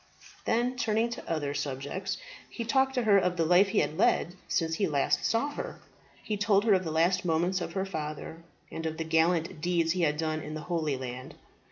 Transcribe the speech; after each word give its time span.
Then 0.45 0.77
turning 0.77 1.11
to 1.11 1.29
other 1.31 1.53
subjects, 1.53 2.17
he 2.49 2.65
talked 2.65 2.95
to 2.95 3.03
her 3.03 3.19
of 3.19 3.37
the 3.37 3.45
life 3.45 3.67
he 3.67 3.77
had 3.81 3.99
led 3.99 4.33
since 4.47 4.73
he 4.73 4.87
last 4.87 5.23
saw 5.23 5.49
her. 5.49 5.79
He 6.23 6.37
told 6.37 6.63
her 6.65 6.73
of 6.73 6.83
the 6.83 6.89
last 6.89 7.23
moments 7.23 7.61
of 7.61 7.73
her 7.73 7.85
father, 7.85 8.41
and 8.71 8.87
of 8.87 8.97
the 8.97 9.03
gallant 9.03 9.61
deeds 9.61 9.91
he 9.91 10.01
had 10.01 10.17
done 10.17 10.41
in 10.41 10.55
the 10.55 10.61
Holy 10.61 10.97
Land. 10.97 11.35